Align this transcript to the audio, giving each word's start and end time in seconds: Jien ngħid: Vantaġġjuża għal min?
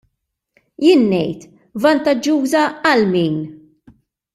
Jien 0.85 1.03
ngħid: 1.11 1.45
Vantaġġjuża 1.85 2.67
għal 2.93 3.09
min? 3.15 3.41